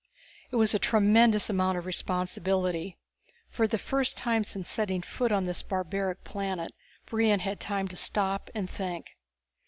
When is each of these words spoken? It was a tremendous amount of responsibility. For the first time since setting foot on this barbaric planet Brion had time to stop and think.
It 0.49 0.55
was 0.55 0.73
a 0.73 0.79
tremendous 0.79 1.47
amount 1.47 1.77
of 1.77 1.85
responsibility. 1.85 2.97
For 3.49 3.67
the 3.67 3.77
first 3.77 4.17
time 4.17 4.43
since 4.43 4.67
setting 4.67 5.03
foot 5.03 5.31
on 5.31 5.43
this 5.43 5.61
barbaric 5.61 6.23
planet 6.23 6.73
Brion 7.05 7.41
had 7.41 7.59
time 7.59 7.87
to 7.89 7.95
stop 7.95 8.49
and 8.55 8.67
think. 8.67 9.05